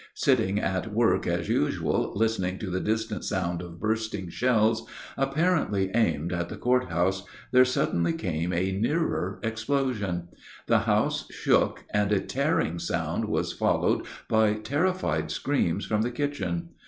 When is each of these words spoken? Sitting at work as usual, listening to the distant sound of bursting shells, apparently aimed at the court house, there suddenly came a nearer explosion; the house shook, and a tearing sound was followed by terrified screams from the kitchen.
Sitting 0.15 0.59
at 0.59 0.91
work 0.91 1.27
as 1.27 1.47
usual, 1.47 2.11
listening 2.15 2.57
to 2.57 2.71
the 2.71 2.79
distant 2.79 3.23
sound 3.23 3.61
of 3.61 3.79
bursting 3.79 4.29
shells, 4.29 4.87
apparently 5.15 5.91
aimed 5.93 6.33
at 6.33 6.49
the 6.49 6.57
court 6.57 6.89
house, 6.89 7.23
there 7.51 7.63
suddenly 7.63 8.11
came 8.13 8.51
a 8.51 8.71
nearer 8.71 9.39
explosion; 9.43 10.29
the 10.65 10.79
house 10.89 11.29
shook, 11.31 11.83
and 11.93 12.11
a 12.11 12.19
tearing 12.19 12.79
sound 12.79 13.25
was 13.25 13.53
followed 13.53 14.03
by 14.27 14.55
terrified 14.55 15.29
screams 15.29 15.85
from 15.85 16.01
the 16.01 16.09
kitchen. 16.09 16.69